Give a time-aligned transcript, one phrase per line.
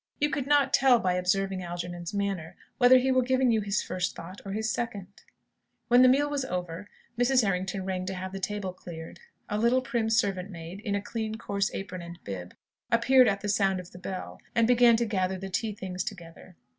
[0.19, 4.15] You could not tell, by observing Algernon's manner, whether he were giving you his first
[4.15, 5.05] thought or his second.
[5.89, 6.89] When the meal was over,
[7.19, 7.43] Mrs.
[7.47, 9.19] Errington rang to have the table cleared.
[9.47, 12.55] A little prim servant maid, in a coarse, clean apron and bib,
[12.91, 16.55] appeared at the sound of the bell, and began to gather the tea things together.